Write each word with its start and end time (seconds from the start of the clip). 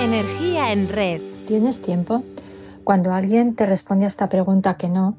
Energía 0.00 0.72
en 0.72 0.88
red. 0.88 1.20
¿Tienes 1.46 1.82
tiempo? 1.82 2.22
Cuando 2.84 3.12
alguien 3.12 3.54
te 3.54 3.66
responde 3.66 4.06
a 4.06 4.08
esta 4.08 4.30
pregunta 4.30 4.78
que 4.78 4.88
no, 4.88 5.18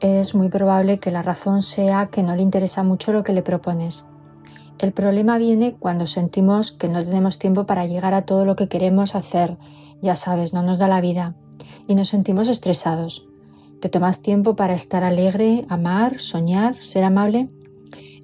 es 0.00 0.34
muy 0.34 0.48
probable 0.48 0.98
que 0.98 1.10
la 1.10 1.20
razón 1.20 1.60
sea 1.60 2.06
que 2.06 2.22
no 2.22 2.34
le 2.34 2.40
interesa 2.40 2.82
mucho 2.82 3.12
lo 3.12 3.24
que 3.24 3.34
le 3.34 3.42
propones. 3.42 4.06
El 4.78 4.92
problema 4.92 5.36
viene 5.36 5.74
cuando 5.78 6.06
sentimos 6.06 6.72
que 6.72 6.88
no 6.88 7.04
tenemos 7.04 7.38
tiempo 7.38 7.66
para 7.66 7.84
llegar 7.84 8.14
a 8.14 8.22
todo 8.22 8.46
lo 8.46 8.56
que 8.56 8.68
queremos 8.68 9.14
hacer. 9.14 9.58
Ya 10.00 10.16
sabes, 10.16 10.54
no 10.54 10.62
nos 10.62 10.78
da 10.78 10.88
la 10.88 11.02
vida. 11.02 11.34
Y 11.86 11.94
nos 11.94 12.08
sentimos 12.08 12.48
estresados. 12.48 13.28
¿Te 13.82 13.90
tomas 13.90 14.22
tiempo 14.22 14.56
para 14.56 14.72
estar 14.72 15.04
alegre, 15.04 15.66
amar, 15.68 16.20
soñar, 16.20 16.76
ser 16.76 17.04
amable? 17.04 17.50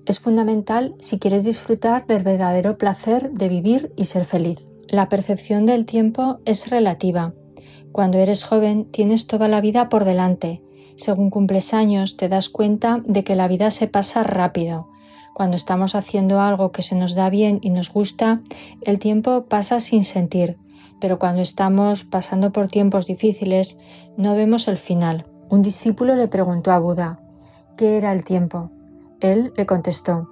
Es 0.06 0.20
fundamental 0.20 0.94
si 1.00 1.18
quieres 1.18 1.44
disfrutar 1.44 2.06
del 2.06 2.22
verdadero 2.22 2.78
placer 2.78 3.30
de 3.32 3.50
vivir 3.50 3.92
y 3.94 4.06
ser 4.06 4.24
feliz. 4.24 4.70
La 4.90 5.10
percepción 5.10 5.66
del 5.66 5.84
tiempo 5.84 6.38
es 6.46 6.70
relativa. 6.70 7.34
Cuando 7.92 8.16
eres 8.16 8.44
joven 8.44 8.90
tienes 8.90 9.26
toda 9.26 9.46
la 9.46 9.60
vida 9.60 9.90
por 9.90 10.06
delante. 10.06 10.62
Según 10.96 11.28
cumples 11.28 11.74
años 11.74 12.16
te 12.16 12.28
das 12.28 12.48
cuenta 12.48 13.02
de 13.04 13.22
que 13.22 13.36
la 13.36 13.48
vida 13.48 13.70
se 13.70 13.86
pasa 13.86 14.22
rápido. 14.22 14.88
Cuando 15.34 15.56
estamos 15.56 15.94
haciendo 15.94 16.40
algo 16.40 16.72
que 16.72 16.80
se 16.80 16.94
nos 16.94 17.14
da 17.14 17.28
bien 17.28 17.58
y 17.60 17.68
nos 17.68 17.92
gusta, 17.92 18.40
el 18.80 18.98
tiempo 18.98 19.44
pasa 19.44 19.78
sin 19.80 20.04
sentir, 20.04 20.56
pero 21.02 21.18
cuando 21.18 21.42
estamos 21.42 22.04
pasando 22.04 22.50
por 22.50 22.68
tiempos 22.68 23.06
difíciles 23.06 23.78
no 24.16 24.34
vemos 24.34 24.68
el 24.68 24.78
final. 24.78 25.26
Un 25.50 25.60
discípulo 25.60 26.14
le 26.14 26.28
preguntó 26.28 26.72
a 26.72 26.78
Buda, 26.78 27.18
¿qué 27.76 27.98
era 27.98 28.12
el 28.12 28.24
tiempo? 28.24 28.70
Él 29.20 29.52
le 29.54 29.66
contestó, 29.66 30.28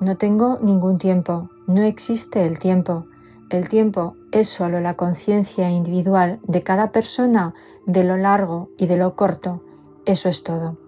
no 0.00 0.16
tengo 0.16 0.58
ningún 0.62 0.98
tiempo, 0.98 1.50
no 1.66 1.82
existe 1.82 2.46
el 2.46 2.58
tiempo. 2.58 3.04
El 3.52 3.68
tiempo 3.68 4.16
es 4.32 4.48
solo 4.48 4.80
la 4.80 4.94
conciencia 4.94 5.70
individual 5.70 6.40
de 6.42 6.62
cada 6.62 6.90
persona 6.90 7.52
de 7.84 8.02
lo 8.02 8.16
largo 8.16 8.70
y 8.78 8.86
de 8.86 8.96
lo 8.96 9.14
corto. 9.14 9.62
Eso 10.06 10.30
es 10.30 10.42
todo. 10.42 10.78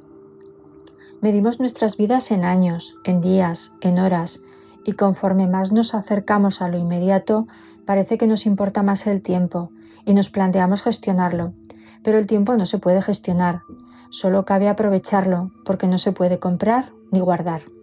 Medimos 1.21 1.61
nuestras 1.61 1.99
vidas 1.99 2.31
en 2.31 2.43
años, 2.43 2.95
en 3.05 3.21
días, 3.21 3.73
en 3.83 3.99
horas, 3.99 4.41
y 4.83 4.95
conforme 4.95 5.47
más 5.47 5.73
nos 5.73 5.95
acercamos 5.95 6.63
a 6.63 6.69
lo 6.69 6.79
inmediato, 6.79 7.47
parece 7.85 8.17
que 8.17 8.27
nos 8.27 8.47
importa 8.47 8.83
más 8.83 9.07
el 9.07 9.21
tiempo 9.21 9.71
y 10.07 10.15
nos 10.15 10.31
planteamos 10.31 10.81
gestionarlo. 10.81 11.53
Pero 12.03 12.17
el 12.17 12.27
tiempo 12.27 12.57
no 12.57 12.65
se 12.65 12.79
puede 12.79 13.03
gestionar, 13.03 13.61
solo 14.09 14.47
cabe 14.47 14.71
aprovecharlo 14.71 15.51
porque 15.67 15.87
no 15.87 15.99
se 15.99 16.13
puede 16.13 16.39
comprar 16.39 16.93
ni 17.13 17.21
guardar. 17.21 17.74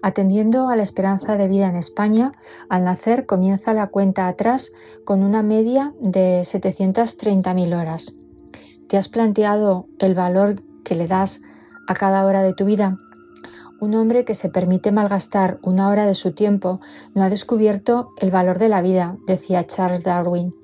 Atendiendo 0.00 0.68
a 0.68 0.76
la 0.76 0.82
esperanza 0.82 1.36
de 1.36 1.48
vida 1.48 1.68
en 1.68 1.76
España, 1.76 2.32
al 2.68 2.84
nacer 2.84 3.26
comienza 3.26 3.74
la 3.74 3.88
cuenta 3.88 4.28
atrás 4.28 4.72
con 5.04 5.22
una 5.22 5.42
media 5.42 5.92
de 6.00 6.40
730.000 6.42 7.78
horas. 7.78 8.14
¿Te 8.88 8.96
has 8.96 9.08
planteado 9.08 9.86
el 9.98 10.14
valor 10.14 10.62
que 10.84 10.94
le 10.94 11.06
das 11.06 11.40
a 11.88 11.94
cada 11.94 12.24
hora 12.24 12.42
de 12.42 12.54
tu 12.54 12.64
vida? 12.64 12.98
Un 13.80 13.94
hombre 13.94 14.24
que 14.24 14.36
se 14.36 14.48
permite 14.48 14.92
malgastar 14.92 15.58
una 15.62 15.88
hora 15.88 16.06
de 16.06 16.14
su 16.14 16.32
tiempo 16.32 16.80
no 17.14 17.22
ha 17.24 17.30
descubierto 17.30 18.10
el 18.18 18.30
valor 18.30 18.58
de 18.58 18.68
la 18.68 18.80
vida, 18.80 19.16
decía 19.26 19.66
Charles 19.66 20.04
Darwin. 20.04 20.54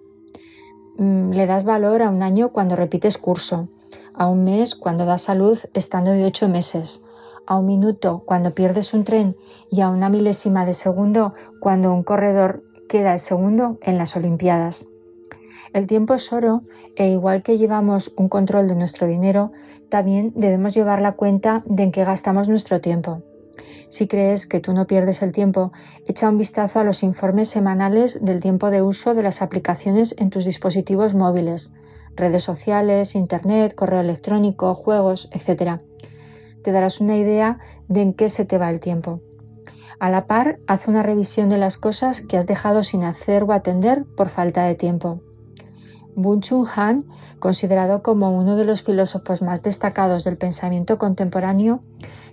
Mm, 0.99 1.31
le 1.31 1.47
das 1.47 1.65
valor 1.65 2.03
a 2.03 2.11
un 2.11 2.23
año 2.23 2.51
cuando 2.51 2.77
repites 2.77 3.19
curso, 3.19 3.69
a 4.15 4.27
un 4.27 4.45
mes 4.45 4.75
cuando 4.75 5.05
das 5.05 5.23
salud 5.23 5.59
estando 5.75 6.11
de 6.11 6.27
ocho 6.27 6.49
meses, 6.49 7.01
a 7.48 7.56
un 7.56 7.64
minuto 7.64 8.22
cuando 8.27 8.54
pierdes 8.54 8.92
un 8.92 9.04
tren 9.04 9.34
y 9.70 9.80
a 9.80 9.88
una 9.88 10.10
milésima 10.10 10.66
de 10.66 10.74
segundo 10.74 11.32
cuando 11.60 11.94
un 11.94 12.02
corredor 12.02 12.62
queda 12.91 13.14
el 13.14 13.20
segundo 13.20 13.78
en 13.80 13.96
las 13.96 14.14
Olimpiadas. 14.16 14.84
El 15.72 15.86
tiempo 15.86 16.14
es 16.14 16.31
oro 16.31 16.60
e 16.94 17.08
igual 17.08 17.42
que 17.42 17.56
llevamos 17.56 18.12
un 18.19 18.28
control 18.28 18.69
de 18.69 18.76
nuestro 18.76 19.06
dinero, 19.06 19.50
también 19.88 20.32
debemos 20.37 20.75
llevar 20.75 21.00
la 21.00 21.12
cuenta 21.12 21.62
de 21.64 21.84
en 21.84 21.92
qué 21.92 22.04
gastamos 22.04 22.50
nuestro 22.50 22.82
tiempo. 22.82 23.22
Si 23.88 24.06
crees 24.06 24.47
que 24.47 24.60
tú 24.60 24.75
no 24.75 24.87
pierdes 24.87 25.22
el 25.22 25.32
tiempo, 25.32 25.72
echa 26.06 26.28
un 26.28 26.37
vistazo 26.37 26.81
a 26.81 26.84
los 26.84 27.03
informes 27.03 27.48
semanales 27.48 28.22
del 28.22 28.41
tiempo 28.41 28.70
de 28.70 28.82
uso 28.82 29.14
de 29.14 29.22
las 29.22 29.41
aplicaciones 29.41 30.14
en 30.19 30.28
tus 30.28 30.44
dispositivos 30.44 31.14
móviles, 31.14 31.72
redes 32.14 32.44
sociales, 32.44 33.14
internet, 33.14 33.75
correo 33.75 34.00
electrónico, 34.00 34.75
juegos, 34.75 35.31
etc 35.32 35.81
te 36.62 36.72
darás 36.72 37.00
una 37.00 37.16
idea 37.16 37.58
de 37.88 38.02
en 38.02 38.14
qué 38.14 38.28
se 38.28 38.44
te 38.44 38.58
va 38.58 38.70
el 38.70 38.80
tiempo. 38.80 39.20
A 40.00 40.10
la 40.10 40.26
par, 40.26 40.60
haz 40.66 40.86
una 40.86 41.02
revisión 41.02 41.48
de 41.48 41.58
las 41.58 41.76
cosas 41.76 42.22
que 42.22 42.36
has 42.36 42.46
dejado 42.46 42.84
sin 42.84 43.02
hacer 43.02 43.42
o 43.44 43.52
atender 43.52 44.04
por 44.16 44.28
falta 44.28 44.64
de 44.64 44.76
tiempo. 44.76 45.20
Bun 46.14 46.41
Chun 46.41 46.66
Han, 46.74 47.04
considerado 47.38 48.02
como 48.02 48.36
uno 48.36 48.56
de 48.56 48.64
los 48.64 48.82
filósofos 48.82 49.42
más 49.42 49.62
destacados 49.62 50.24
del 50.24 50.36
pensamiento 50.36 50.98
contemporáneo, 50.98 51.80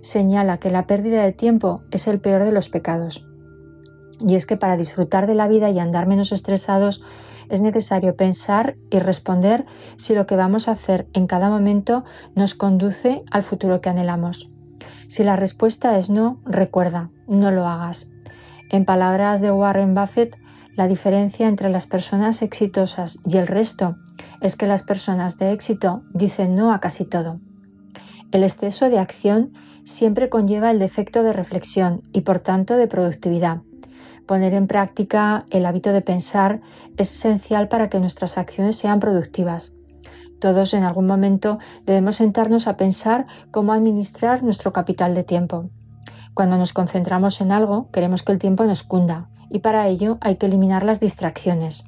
señala 0.00 0.58
que 0.58 0.70
la 0.70 0.86
pérdida 0.86 1.22
de 1.22 1.32
tiempo 1.32 1.82
es 1.90 2.06
el 2.06 2.20
peor 2.20 2.44
de 2.44 2.52
los 2.52 2.68
pecados. 2.68 3.24
Y 4.20 4.34
es 4.34 4.46
que 4.46 4.56
para 4.56 4.76
disfrutar 4.76 5.26
de 5.26 5.34
la 5.34 5.46
vida 5.46 5.70
y 5.70 5.78
andar 5.78 6.06
menos 6.06 6.32
estresados 6.32 7.02
es 7.48 7.60
necesario 7.60 8.16
pensar 8.16 8.76
y 8.90 8.98
responder 8.98 9.66
si 9.96 10.14
lo 10.14 10.26
que 10.26 10.36
vamos 10.36 10.68
a 10.68 10.72
hacer 10.72 11.06
en 11.12 11.26
cada 11.26 11.48
momento 11.48 12.04
nos 12.34 12.54
conduce 12.54 13.22
al 13.30 13.42
futuro 13.42 13.80
que 13.80 13.88
anhelamos. 13.88 14.50
Si 15.08 15.24
la 15.24 15.36
respuesta 15.36 15.98
es 15.98 16.10
no, 16.10 16.40
recuerda, 16.44 17.10
no 17.28 17.50
lo 17.50 17.66
hagas. 17.66 18.08
En 18.70 18.84
palabras 18.84 19.40
de 19.40 19.52
Warren 19.52 19.94
Buffett, 19.94 20.36
la 20.76 20.88
diferencia 20.88 21.48
entre 21.48 21.70
las 21.70 21.86
personas 21.86 22.42
exitosas 22.42 23.18
y 23.24 23.36
el 23.38 23.46
resto 23.46 23.96
es 24.40 24.56
que 24.56 24.66
las 24.66 24.82
personas 24.82 25.38
de 25.38 25.52
éxito 25.52 26.02
dicen 26.12 26.54
no 26.54 26.72
a 26.72 26.80
casi 26.80 27.04
todo. 27.04 27.40
El 28.32 28.42
exceso 28.42 28.90
de 28.90 28.98
acción 28.98 29.52
siempre 29.84 30.28
conlleva 30.28 30.70
el 30.70 30.78
defecto 30.78 31.22
de 31.22 31.32
reflexión 31.32 32.02
y 32.12 32.22
por 32.22 32.40
tanto 32.40 32.76
de 32.76 32.88
productividad. 32.88 33.62
Poner 34.26 34.54
en 34.54 34.66
práctica 34.66 35.46
el 35.50 35.64
hábito 35.66 35.92
de 35.92 36.02
pensar 36.02 36.60
es 36.96 37.14
esencial 37.14 37.68
para 37.68 37.88
que 37.88 38.00
nuestras 38.00 38.38
acciones 38.38 38.76
sean 38.76 38.98
productivas. 38.98 39.72
Todos 40.40 40.74
en 40.74 40.82
algún 40.82 41.06
momento 41.06 41.58
debemos 41.84 42.16
sentarnos 42.16 42.66
a 42.66 42.76
pensar 42.76 43.26
cómo 43.52 43.72
administrar 43.72 44.42
nuestro 44.42 44.72
capital 44.72 45.14
de 45.14 45.22
tiempo. 45.22 45.70
Cuando 46.34 46.58
nos 46.58 46.72
concentramos 46.72 47.40
en 47.40 47.52
algo, 47.52 47.88
queremos 47.92 48.24
que 48.24 48.32
el 48.32 48.38
tiempo 48.40 48.64
nos 48.64 48.82
cunda 48.82 49.28
y 49.48 49.60
para 49.60 49.86
ello 49.86 50.18
hay 50.20 50.36
que 50.36 50.46
eliminar 50.46 50.82
las 50.82 50.98
distracciones. 50.98 51.84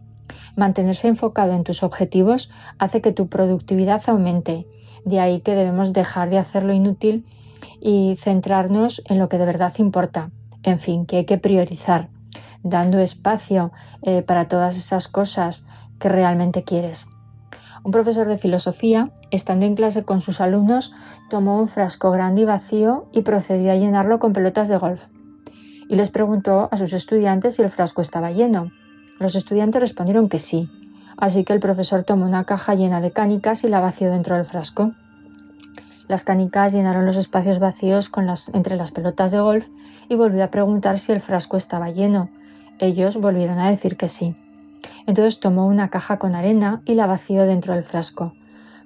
Mantenerse 0.56 1.09
enfocado 1.09 1.55
en 1.55 1.65
tus 1.65 1.82
objetivos 1.82 2.50
hace 2.78 3.00
que 3.00 3.12
tu 3.12 3.28
productividad 3.28 4.03
aumente. 4.06 4.69
De 5.05 5.19
ahí 5.19 5.41
que 5.41 5.56
debemos 5.56 5.93
dejar 5.93 6.31
de 6.31 6.38
hacer 6.38 6.62
lo 6.62 6.72
inútil 6.72 7.26
y 7.81 8.16
centrarnos 8.20 9.03
en 9.06 9.19
lo 9.19 9.28
que 9.28 9.38
de 9.38 9.47
verdad 9.47 9.75
importa. 9.78 10.31
En 10.62 10.78
fin, 10.78 11.05
que 11.05 11.19
hay 11.19 11.25
que 11.25 11.38
priorizar 11.38 12.09
dando 12.63 12.99
espacio 12.99 13.73
eh, 14.03 14.23
para 14.23 14.49
todas 14.49 14.77
esas 14.77 15.09
cosas 15.09 15.65
que 15.99 16.09
realmente 16.09 16.65
quieres. 16.65 17.07
Un 17.85 17.93
profesor 17.93 18.27
de 18.27 18.39
filosofía, 18.39 19.11
estando 19.31 19.65
en 19.65 19.75
clase 19.75 20.05
con 20.05 20.21
sus 20.21 20.41
alumnos, 20.41 20.93
tomó 21.31 21.59
un 21.61 21.69
frasco 21.69 22.11
grande 22.11 22.43
y 22.43 22.45
vacío 22.45 23.09
y 23.13 23.23
procedió 23.23 23.73
a 23.73 23.77
llenarlo 23.77 24.19
con 24.19 24.33
pelotas 24.33 24.69
de 24.69 24.77
golf. 24.77 25.07
Y 25.89 25.97
les 25.97 26.11
preguntó 26.11 26.69
a 26.71 26.77
sus 26.77 26.93
estudiantes 26.93 27.55
si 27.55 27.63
el 27.63 27.71
frasco 27.71 28.03
estaba 28.03 28.31
lleno. 28.31 28.71
Los 29.19 29.37
estudiantes 29.37 29.81
respondieron 29.81 30.29
que 30.29 30.39
sí, 30.39 30.71
así 31.17 31.45
que 31.45 31.53
el 31.53 31.61
profesor 31.61 32.03
tomó 32.03 32.27
una 32.27 32.45
caja 32.45 32.75
llena 32.75 33.01
de 33.01 33.13
canicas 33.13 33.65
y 33.65 33.69
la 33.69 33.81
vació 33.81 34.11
dentro 34.11 34.35
del 34.35 34.45
frasco. 34.45 34.93
Las 36.09 36.25
canicas 36.25 36.73
llenaron 36.73 37.07
los 37.07 37.17
espacios 37.17 37.59
vacíos 37.59 38.11
entre 38.55 38.77
las 38.77 38.91
pelotas 38.91 39.31
de 39.31 39.41
golf 39.41 39.69
y 40.09 40.15
volvió 40.15 40.43
a 40.43 40.50
preguntar 40.50 40.99
si 40.99 41.12
el 41.12 41.21
frasco 41.21 41.56
estaba 41.56 41.91
lleno, 41.91 42.31
ellos 42.79 43.17
volvieron 43.17 43.59
a 43.59 43.71
decir 43.71 43.97
que 43.97 44.09
sí. 44.09 44.37
Entonces 45.07 45.41
tomó 45.41 45.67
una 45.67 45.89
caja 45.89 46.19
con 46.19 46.35
arena 46.35 46.83
y 46.85 46.95
la 46.95 47.07
vació 47.07 47.45
dentro 47.45 47.75
del 47.75 47.83
frasco. 47.83 48.35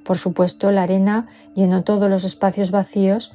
Por 0.05 0.19
supuesto, 0.19 0.71
la 0.73 0.83
arena 0.83 1.27
llenó 1.55 1.85
todos 1.85 2.11
los 2.11 2.25
espacios 2.25 2.71
vacíos 2.71 3.33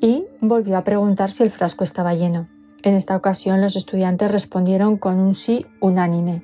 y 0.00 0.24
volvió 0.40 0.76
a 0.76 0.84
preguntar 0.84 1.30
si 1.30 1.42
el 1.42 1.50
frasco 1.50 1.84
estaba 1.84 2.14
lleno. 2.14 2.48
En 2.82 2.94
esta 2.94 3.16
ocasión 3.16 3.60
los 3.60 3.76
estudiantes 3.76 4.30
respondieron 4.30 4.96
con 4.96 5.18
un 5.18 5.34
sí 5.34 5.66
unánime, 5.80 6.42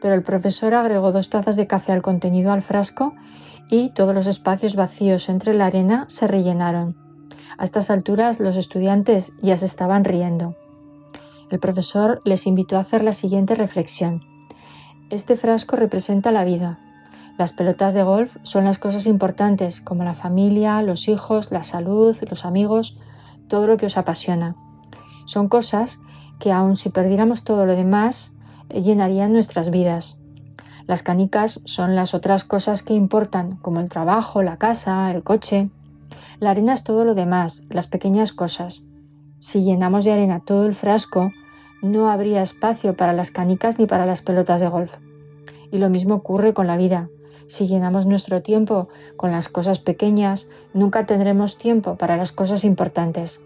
pero 0.00 0.14
el 0.14 0.22
profesor 0.22 0.74
agregó 0.74 1.12
dos 1.12 1.30
tazas 1.30 1.56
de 1.56 1.66
café 1.66 1.92
al 1.92 2.02
contenido 2.02 2.52
al 2.52 2.62
frasco 2.62 3.14
y 3.70 3.90
todos 3.90 4.14
los 4.14 4.26
espacios 4.26 4.76
vacíos 4.76 5.28
entre 5.28 5.54
la 5.54 5.66
arena 5.66 6.04
se 6.08 6.26
rellenaron. 6.26 6.96
A 7.56 7.64
estas 7.64 7.90
alturas 7.90 8.40
los 8.40 8.56
estudiantes 8.56 9.32
ya 9.42 9.56
se 9.56 9.66
estaban 9.66 10.04
riendo 10.04 10.54
el 11.50 11.58
profesor 11.58 12.22
les 12.24 12.46
invitó 12.46 12.76
a 12.76 12.80
hacer 12.80 13.02
la 13.02 13.12
siguiente 13.12 13.54
reflexión. 13.54 14.22
Este 15.10 15.36
frasco 15.36 15.76
representa 15.76 16.30
la 16.32 16.44
vida. 16.44 16.78
Las 17.36 17.52
pelotas 17.52 17.94
de 17.94 18.02
golf 18.02 18.36
son 18.42 18.64
las 18.64 18.78
cosas 18.78 19.06
importantes, 19.06 19.80
como 19.80 20.04
la 20.04 20.14
familia, 20.14 20.82
los 20.82 21.08
hijos, 21.08 21.50
la 21.50 21.62
salud, 21.62 22.16
los 22.28 22.44
amigos, 22.44 22.98
todo 23.48 23.66
lo 23.66 23.76
que 23.76 23.86
os 23.86 23.96
apasiona. 23.96 24.56
Son 25.26 25.48
cosas 25.48 26.00
que 26.38 26.52
aun 26.52 26.76
si 26.76 26.90
perdiéramos 26.90 27.42
todo 27.42 27.66
lo 27.66 27.74
demás, 27.74 28.32
llenarían 28.68 29.32
nuestras 29.32 29.70
vidas. 29.70 30.20
Las 30.86 31.02
canicas 31.02 31.60
son 31.64 31.94
las 31.94 32.14
otras 32.14 32.44
cosas 32.44 32.82
que 32.82 32.94
importan, 32.94 33.56
como 33.56 33.80
el 33.80 33.88
trabajo, 33.88 34.42
la 34.42 34.56
casa, 34.56 35.10
el 35.10 35.22
coche. 35.22 35.70
La 36.40 36.50
arena 36.50 36.72
es 36.72 36.84
todo 36.84 37.04
lo 37.04 37.14
demás, 37.14 37.64
las 37.70 37.86
pequeñas 37.86 38.32
cosas. 38.32 38.86
Si 39.38 39.62
llenamos 39.62 40.04
de 40.04 40.12
arena 40.12 40.40
todo 40.40 40.66
el 40.66 40.74
frasco, 40.74 41.30
no 41.82 42.10
habría 42.10 42.42
espacio 42.42 42.96
para 42.96 43.12
las 43.12 43.30
canicas 43.30 43.78
ni 43.78 43.86
para 43.86 44.06
las 44.06 44.22
pelotas 44.22 44.60
de 44.60 44.68
golf. 44.68 44.96
Y 45.70 45.78
lo 45.78 45.88
mismo 45.88 46.16
ocurre 46.16 46.52
con 46.52 46.66
la 46.66 46.76
vida. 46.76 47.08
Si 47.46 47.66
llenamos 47.66 48.06
nuestro 48.06 48.42
tiempo 48.42 48.88
con 49.16 49.30
las 49.30 49.48
cosas 49.48 49.78
pequeñas, 49.78 50.48
nunca 50.72 51.06
tendremos 51.06 51.58
tiempo 51.58 51.96
para 51.96 52.16
las 52.16 52.32
cosas 52.32 52.64
importantes. 52.64 53.40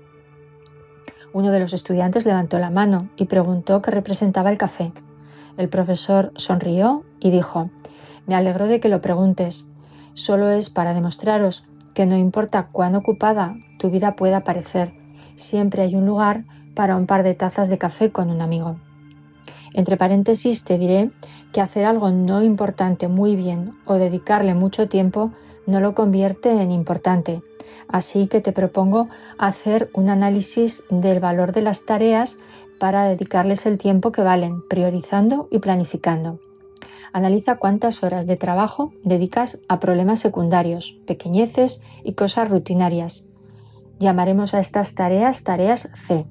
Uno 1.32 1.50
de 1.50 1.60
los 1.60 1.72
estudiantes 1.72 2.26
levantó 2.26 2.58
la 2.58 2.70
mano 2.70 3.08
y 3.16 3.26
preguntó 3.26 3.82
qué 3.82 3.90
representaba 3.90 4.50
el 4.50 4.58
café. 4.58 4.92
El 5.56 5.68
profesor 5.68 6.32
sonrió 6.34 7.04
y 7.20 7.30
dijo, 7.30 7.70
Me 8.26 8.34
alegro 8.34 8.66
de 8.66 8.80
que 8.80 8.88
lo 8.88 9.00
preguntes. 9.00 9.66
Solo 10.14 10.50
es 10.50 10.70
para 10.70 10.94
demostraros 10.94 11.64
que 11.94 12.06
no 12.06 12.16
importa 12.16 12.68
cuán 12.72 12.94
ocupada 12.94 13.56
tu 13.78 13.90
vida 13.90 14.16
pueda 14.16 14.44
parecer, 14.44 14.92
siempre 15.34 15.82
hay 15.82 15.94
un 15.94 16.06
lugar 16.06 16.44
para 16.74 16.96
un 16.96 17.06
par 17.06 17.22
de 17.22 17.34
tazas 17.34 17.68
de 17.68 17.78
café 17.78 18.10
con 18.10 18.30
un 18.30 18.40
amigo. 18.40 18.76
Entre 19.72 19.96
paréntesis 19.96 20.62
te 20.64 20.78
diré 20.78 21.10
que 21.52 21.60
hacer 21.60 21.84
algo 21.84 22.10
no 22.10 22.42
importante 22.42 23.08
muy 23.08 23.36
bien 23.36 23.72
o 23.84 23.94
dedicarle 23.94 24.54
mucho 24.54 24.88
tiempo 24.88 25.32
no 25.66 25.80
lo 25.80 25.94
convierte 25.94 26.62
en 26.62 26.70
importante. 26.70 27.42
Así 27.88 28.28
que 28.28 28.40
te 28.40 28.52
propongo 28.52 29.08
hacer 29.38 29.90
un 29.94 30.08
análisis 30.08 30.82
del 30.90 31.20
valor 31.20 31.52
de 31.52 31.62
las 31.62 31.84
tareas 31.84 32.36
para 32.78 33.04
dedicarles 33.04 33.66
el 33.66 33.78
tiempo 33.78 34.12
que 34.12 34.22
valen, 34.22 34.66
priorizando 34.68 35.48
y 35.50 35.58
planificando. 35.58 36.38
Analiza 37.12 37.56
cuántas 37.56 38.02
horas 38.02 38.26
de 38.26 38.36
trabajo 38.36 38.92
dedicas 39.04 39.58
a 39.68 39.80
problemas 39.80 40.20
secundarios, 40.20 40.96
pequeñeces 41.06 41.80
y 42.02 42.14
cosas 42.14 42.50
rutinarias. 42.50 43.24
Llamaremos 44.00 44.54
a 44.54 44.60
estas 44.60 44.94
tareas 44.94 45.44
tareas 45.44 45.88
C. 45.94 46.26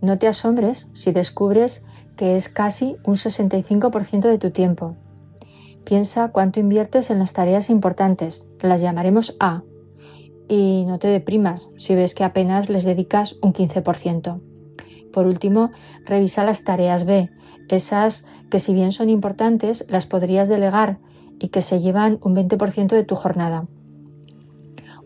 No 0.00 0.18
te 0.18 0.28
asombres 0.28 0.88
si 0.92 1.12
descubres 1.12 1.82
que 2.16 2.36
es 2.36 2.48
casi 2.48 2.96
un 3.04 3.14
65% 3.14 4.28
de 4.28 4.38
tu 4.38 4.50
tiempo. 4.50 4.96
Piensa 5.84 6.28
cuánto 6.32 6.60
inviertes 6.60 7.10
en 7.10 7.18
las 7.18 7.32
tareas 7.32 7.70
importantes, 7.70 8.46
las 8.60 8.80
llamaremos 8.80 9.36
A, 9.40 9.62
y 10.48 10.84
no 10.86 10.98
te 10.98 11.08
deprimas 11.08 11.70
si 11.76 11.94
ves 11.94 12.14
que 12.14 12.24
apenas 12.24 12.68
les 12.68 12.84
dedicas 12.84 13.36
un 13.42 13.52
15%. 13.52 14.40
Por 15.12 15.26
último, 15.26 15.70
revisa 16.04 16.44
las 16.44 16.64
tareas 16.64 17.04
B, 17.04 17.30
esas 17.68 18.24
que 18.50 18.58
si 18.58 18.72
bien 18.72 18.92
son 18.92 19.10
importantes, 19.10 19.84
las 19.88 20.06
podrías 20.06 20.48
delegar 20.48 20.98
y 21.38 21.48
que 21.48 21.62
se 21.62 21.80
llevan 21.80 22.18
un 22.22 22.34
20% 22.34 22.88
de 22.88 23.04
tu 23.04 23.14
jornada. 23.14 23.66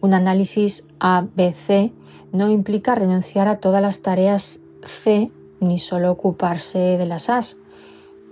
Un 0.00 0.14
análisis 0.14 0.86
A-B-C 0.98 1.92
no 2.32 2.50
implica 2.50 2.94
renunciar 2.94 3.46
a 3.46 3.58
todas 3.58 3.82
las 3.82 4.02
tareas 4.02 4.61
C 4.82 5.30
ni 5.60 5.78
solo 5.78 6.10
ocuparse 6.10 6.78
de 6.78 7.06
las 7.06 7.28
As, 7.28 7.56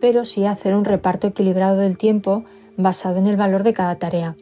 pero 0.00 0.25
sí 0.25 0.47
hacer 0.47 0.75
un 0.75 0.85
reparto 0.85 1.29
equilibrado 1.29 1.76
del 1.76 1.99
tiempo 1.99 2.44
basado 2.76 3.19
en 3.19 3.26
el 3.26 3.37
valor 3.37 3.62
de 3.62 3.73
cada 3.73 3.97
tarea. 3.97 4.37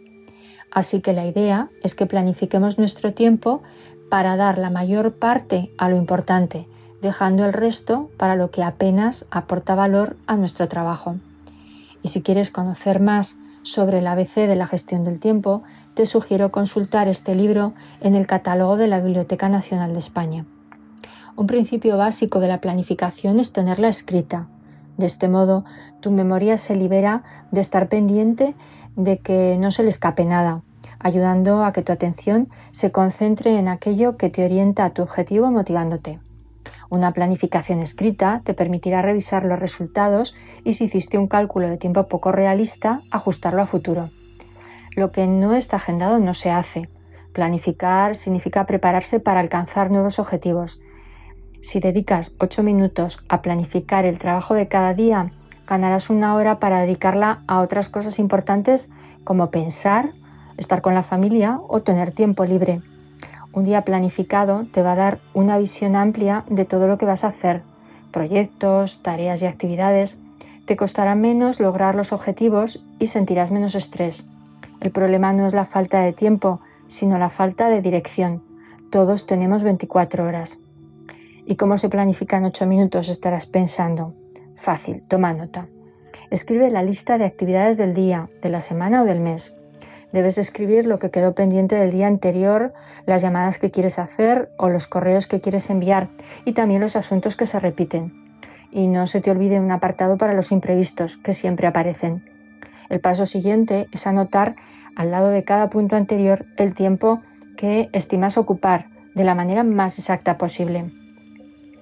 Así 0.71 1.01
que 1.01 1.13
la 1.13 1.27
idea 1.27 1.71
es 1.83 1.95
que 1.95 2.07
planifiquemos 2.07 2.79
nuestro 2.79 3.13
tiempo 3.13 3.63
para 4.11 4.37
dar 4.37 4.59
la 4.59 4.71
mayor 4.71 5.15
parte 5.15 5.71
a 5.79 5.89
lo 5.89 5.97
importante, 5.97 6.67
dejando 7.01 7.45
el 7.45 7.53
resto 7.53 8.11
para 8.17 8.37
lo 8.37 8.51
que 8.51 8.63
apenas 8.63 9.27
aporta 9.31 9.75
valor 9.75 10.17
a 10.27 10.37
nuestro 10.37 10.69
trabajo. 10.69 11.17
Y 12.03 12.09
si 12.09 12.23
quieres 12.23 12.51
conocer 12.51 13.01
más 13.01 13.37
sobre 13.63 13.99
el 13.99 14.07
ABC 14.07 14.35
de 14.47 14.57
la 14.57 14.67
gestión 14.67 15.05
del 15.05 15.21
tiempo, 15.21 15.63
te 15.95 16.07
sugiero 16.07 16.51
consultar 16.51 17.09
este 17.09 17.35
libro 17.35 17.75
en 18.01 18.15
el 18.15 18.27
catálogo 18.27 18.77
de 18.77 18.89
la 18.89 19.01
Biblioteca 19.01 19.49
Nacional 19.49 19.93
de 19.93 19.99
España. 19.99 20.47
Un 21.39 21.47
principio 21.47 21.97
básico 21.97 22.41
de 22.41 22.49
la 22.49 22.61
planificación 22.61 23.39
es 23.39 23.53
tenerla 23.53 23.87
escrita. 23.87 24.49
De 24.97 25.07
este 25.07 25.29
modo, 25.29 25.65
tu 26.01 26.11
memoria 26.11 26.59
se 26.59 26.75
libera 26.75 27.23
de 27.53 27.61
estar 27.61 27.89
pendiente 27.89 28.57
de 28.97 29.19
que 29.19 29.57
no 29.57 29.71
se 29.71 29.85
le 29.85 29.89
escape 29.89 30.25
nada, 30.25 30.63
ayudando 30.99 31.63
a 31.63 31.71
que 31.71 31.83
tu 31.83 31.93
atención 31.93 32.49
se 32.73 32.91
concentre 32.91 33.57
en 33.57 33.69
aquello 33.69 34.17
que 34.17 34.31
te 34.31 34.45
orienta 34.45 34.85
a 34.85 34.91
tu 34.91 35.01
objetivo 35.01 35.49
motivándote. 35.53 36.19
Una 36.91 37.13
planificación 37.13 37.79
escrita 37.79 38.43
te 38.43 38.53
permitirá 38.53 39.01
revisar 39.01 39.45
los 39.45 39.61
resultados 39.61 40.35
y 40.65 40.73
si 40.73 40.87
hiciste 40.87 41.19
un 41.19 41.29
cálculo 41.29 41.69
de 41.69 41.77
tiempo 41.77 42.09
poco 42.09 42.33
realista, 42.33 43.03
ajustarlo 43.13 43.63
a 43.63 43.67
futuro. 43.67 44.11
Lo 44.97 45.13
que 45.13 45.29
no 45.29 45.55
está 45.55 45.77
agendado 45.77 46.19
no 46.19 46.35
se 46.35 46.51
hace. 46.51 46.89
Planificar 47.33 48.17
significa 48.17 48.67
prepararse 48.67 49.21
para 49.21 49.39
alcanzar 49.39 49.93
nuevos 49.93 50.19
objetivos. 50.19 50.81
Si 51.61 51.81
dedicas 51.81 52.35
8 52.39 52.63
minutos 52.63 53.19
a 53.29 53.43
planificar 53.43 54.05
el 54.05 54.19
trabajo 54.19 54.55
de 54.55 54.69
cada 54.69 54.95
día, 54.95 55.33
ganarás 55.67 56.09
una 56.09 56.35
hora 56.35 56.59
para 56.59 56.81
dedicarla 56.81 57.43
a 57.47 57.61
otras 57.61 57.89
cosas 57.89 58.19
importantes 58.19 58.91
como 59.25 59.51
pensar, 59.51 60.11
estar 60.57 60.81
con 60.83 60.95
la 60.95 61.03
familia 61.03 61.61
o 61.69 61.83
tener 61.83 62.13
tiempo 62.13 62.45
libre. 62.45 62.81
Un 63.53 63.65
día 63.65 63.85
planificado 63.85 64.67
te 64.73 64.83
va 64.83 64.93
a 64.93 64.97
dar 64.97 65.21
una 65.35 65.59
visión 65.59 65.97
amplia 65.97 66.45
de 66.49 66.65
todo 66.65 66.87
lo 66.87 66.97
que 66.97 67.07
vas 67.07 67.25
a 67.25 67.29
hacer, 67.29 67.63
proyectos, 68.13 69.03
tareas 69.03 69.43
y 69.43 69.47
actividades. 69.47 70.17
Te 70.65 70.77
costará 70.77 71.15
menos 71.17 71.59
lograr 71.61 71.95
los 71.95 72.13
objetivos 72.13 72.85
y 72.99 73.09
sentirás 73.09 73.51
menos 73.51 73.75
estrés. 73.75 74.29
El 74.81 74.93
problema 74.93 75.33
no 75.33 75.47
es 75.47 75.55
la 75.55 75.65
falta 75.65 76.01
de 76.01 76.13
tiempo, 76.13 76.61
sino 76.87 77.19
la 77.19 77.31
falta 77.31 77.69
de 77.69 77.83
dirección. 77.83 78.43
Todos 78.91 79.27
tenemos 79.27 79.65
24 79.65 80.25
horas. 80.25 80.59
¿Y 81.51 81.57
cómo 81.57 81.79
se 81.79 81.89
planifican 81.89 82.45
8 82.45 82.67
minutos? 82.67 83.09
Estarás 83.09 83.47
pensando. 83.47 84.13
Fácil, 84.55 85.03
toma 85.09 85.33
nota. 85.33 85.67
Escribe 86.29 86.71
la 86.71 86.83
lista 86.83 87.17
de 87.17 87.25
actividades 87.25 87.79
del 87.79 87.95
día, 87.95 88.29
de 88.43 88.51
la 88.51 88.61
semana 88.61 89.01
o 89.01 89.07
del 89.07 89.19
mes. 89.19 89.57
Debes 90.13 90.37
escribir 90.37 90.87
lo 90.87 90.99
que 90.99 91.11
quedó 91.11 91.35
pendiente 91.35 91.75
del 91.75 91.91
día 91.91 92.07
anterior, 92.07 92.75
las 93.07 93.23
llamadas 93.23 93.57
que 93.57 93.71
quieres 93.71 93.99
hacer 93.99 94.51
o 94.59 94.69
los 94.69 94.87
correos 94.87 95.27
que 95.27 95.41
quieres 95.41 95.71
enviar 95.71 96.11
y 96.45 96.53
también 96.53 96.83
los 96.83 96.97
asuntos 96.97 97.35
que 97.35 97.47
se 97.47 97.59
repiten. 97.59 98.13
Y 98.71 98.87
no 98.87 99.07
se 99.07 99.23
te 99.23 99.31
olvide 99.31 99.59
un 99.59 99.71
apartado 99.71 100.19
para 100.19 100.35
los 100.35 100.53
imprevistos 100.53 101.17
que 101.17 101.33
siempre 101.33 101.67
aparecen. 101.67 102.29
El 102.91 103.01
paso 103.01 103.25
siguiente 103.25 103.89
es 103.91 104.07
anotar 104.07 104.55
al 104.97 105.11
lado 105.11 105.31
de 105.31 105.45
cada 105.45 105.71
punto 105.71 105.97
anterior 105.97 106.45
el 106.59 106.75
tiempo 106.75 107.23
que 107.57 107.89
estimas 107.95 108.37
ocupar 108.37 108.91
de 109.15 109.25
la 109.25 109.35
manera 109.35 109.65
más 109.65 109.99
exacta 109.99 110.37
posible. 110.37 110.93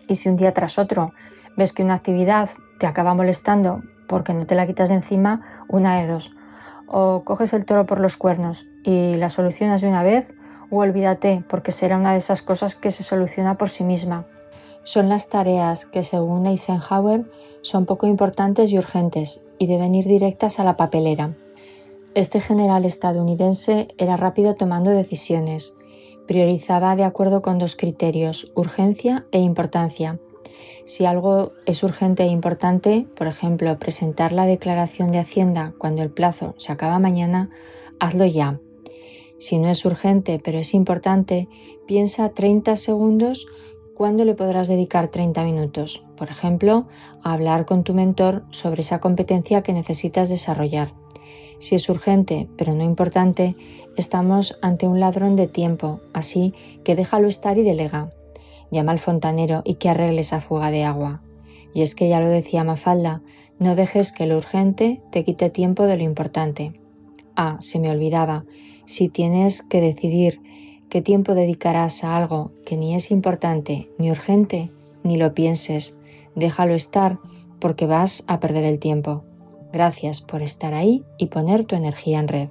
Y 0.09 0.17
si 0.17 0.29
un 0.29 0.37
día 0.37 0.53
tras 0.53 0.79
otro 0.79 1.13
ves 1.57 1.73
que 1.73 1.83
una 1.83 1.95
actividad 1.95 2.51
te 2.79 2.87
acaba 2.87 3.15
molestando 3.15 3.83
porque 4.07 4.35
no 4.35 4.47
te 4.47 4.55
la 4.55 4.67
quitas 4.67 4.89
de 4.89 4.97
encima, 4.97 5.43
una 5.69 6.01
de 6.01 6.07
dos 6.07 6.33
o 6.87 7.23
coges 7.25 7.53
el 7.53 7.65
toro 7.65 7.87
por 7.87 8.01
los 8.01 8.17
cuernos 8.17 8.67
y 8.85 9.17
la 9.17 9.29
solucionas 9.29 9.81
de 9.81 9.89
una 9.89 10.03
vez 10.03 10.35
o 10.71 10.79
olvídate 10.79 11.45
porque 11.49 11.73
será 11.73 11.97
una 11.97 12.13
de 12.13 12.19
esas 12.19 12.43
cosas 12.43 12.77
que 12.77 12.91
se 12.91 13.03
soluciona 13.03 13.57
por 13.57 13.69
sí 13.69 13.85
misma. 13.85 14.25
Son 14.83 15.09
las 15.09 15.29
tareas 15.29 15.85
que 15.85 16.05
según 16.05 16.47
Eisenhower 16.47 17.31
son 17.63 17.87
poco 17.87 18.07
importantes 18.07 18.71
y 18.71 18.79
urgentes 18.79 19.45
y 19.59 19.67
deben 19.67 19.95
ir 19.95 20.07
directas 20.07 20.61
a 20.61 20.65
la 20.65 20.77
papelera. 20.77 21.35
Este 22.15 22.41
general 22.41 22.85
estadounidense 22.85 23.89
era 23.99 24.17
rápido 24.17 24.55
tomando 24.55 24.91
decisiones. 24.91 25.75
Priorizaba 26.27 26.97
de 26.97 27.05
acuerdo 27.05 27.41
con 27.41 27.59
dos 27.59 27.77
criterios, 27.77 28.51
urgencia 28.55 29.27
e 29.31 29.39
importancia. 29.39 30.19
Si 30.85 31.05
algo 31.05 31.53
es 31.67 31.83
urgente 31.83 32.25
e 32.25 32.27
importante, 32.27 33.07
por 33.17 33.27
ejemplo, 33.27 33.79
presentar 33.79 34.33
la 34.33 34.47
declaración 34.47 35.13
de 35.13 35.19
Hacienda 35.19 35.75
cuando 35.79 36.03
el 36.03 36.11
plazo 36.11 36.55
se 36.57 36.73
acaba 36.73 36.99
mañana, 36.99 37.49
hazlo 38.01 38.25
ya. 38.25 38.61
Si 39.39 39.59
no 39.59 39.69
es 39.69 39.85
urgente 39.85 40.41
pero 40.43 40.59
es 40.59 40.75
importante, 40.75 41.49
piensa 41.87 42.29
30 42.31 42.77
segundos 42.77 43.47
cuándo 43.95 44.25
le 44.25 44.35
podrás 44.35 44.69
dedicar 44.69 45.09
30 45.09 45.45
minutos. 45.45 46.03
Por 46.17 46.29
ejemplo, 46.29 46.87
a 47.23 47.33
hablar 47.33 47.67
con 47.67 47.85
tu 47.85 47.95
mentor 47.95 48.45
sobre 48.51 48.83
esa 48.83 49.01
competencia 49.01 49.63
que 49.63 49.73
necesitas 49.73 50.29
desarrollar. 50.29 50.93
Si 51.59 51.75
es 51.75 51.89
urgente 51.89 52.49
pero 52.57 52.75
no 52.75 52.85
importante, 52.85 53.57
estamos 53.97 54.59
ante 54.63 54.87
un 54.87 55.01
ladrón 55.01 55.37
de 55.37 55.47
tiempo, 55.47 56.01
así 56.13 56.55
que 56.85 56.97
déjalo 56.97 57.29
estar 57.29 57.59
y 57.59 57.63
delega 57.63 58.11
llama 58.71 58.93
al 58.93 58.99
fontanero 58.99 59.63
y 59.65 59.75
que 59.75 59.89
arregle 59.89 60.21
esa 60.21 60.41
fuga 60.41 60.71
de 60.71 60.85
agua. 60.85 61.23
Y 61.75 61.83
es 61.83 61.95
que 61.95 62.09
ya 62.09 62.21
lo 62.21 62.29
decía 62.29 62.65
Mafalda, 62.65 63.23
no 63.59 63.77
dejes 63.77 64.13
que 64.13 64.27
lo 64.27 64.37
urgente 64.37 65.01
te 65.11 65.25
quite 65.25 65.51
tiempo 65.51 65.85
de 65.85 65.97
lo 65.97 66.03
importante. 66.03 66.81
Ah, 67.37 67.57
se 67.61 67.79
me 67.79 67.91
olvidaba, 67.91 68.45
si 68.85 69.09
tienes 69.09 69.63
que 69.63 69.81
decidir 69.81 70.41
qué 70.89 71.03
tiempo 71.03 71.35
dedicarás 71.35 72.05
a 72.05 72.17
algo 72.17 72.53
que 72.65 72.77
ni 72.77 72.95
es 72.95 73.11
importante 73.11 73.91
ni 73.99 74.11
urgente, 74.11 74.71
ni 75.03 75.17
lo 75.17 75.35
pienses, 75.35 75.95
déjalo 76.35 76.75
estar 76.75 77.19
porque 77.59 77.87
vas 77.87 78.25
a 78.27 78.41
perder 78.41 78.65
el 78.65 78.79
tiempo. 78.79 79.25
Gracias 79.77 80.23
por 80.23 80.41
estar 80.41 80.73
ahí 80.73 81.05
y 81.19 81.27
poner 81.27 81.67
tu 81.67 81.77
energía 81.77 82.19
en 82.19 82.29
red. 82.29 82.49